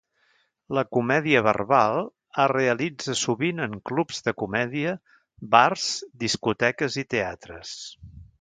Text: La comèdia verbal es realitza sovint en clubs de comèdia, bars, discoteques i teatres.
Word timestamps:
La 0.75 0.83
comèdia 0.95 1.41
verbal 1.47 1.97
es 1.99 2.47
realitza 2.53 3.15
sovint 3.25 3.65
en 3.67 3.77
clubs 3.91 4.25
de 4.29 4.35
comèdia, 4.45 4.97
bars, 5.55 5.87
discoteques 6.25 7.03
i 7.05 7.09
teatres. 7.17 7.77